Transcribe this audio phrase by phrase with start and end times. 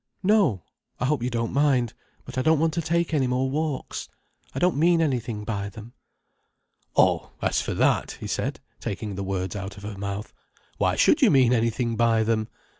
[0.23, 0.63] "No.
[0.99, 1.93] I hope you don't mind.
[2.25, 4.09] But I don't want to take any more walks.
[4.51, 5.93] I don't mean anything by them."
[6.95, 10.33] "Oh, as for that," he said, taking the words out of her mouth.
[10.79, 12.47] "Why should you mean anything by them!"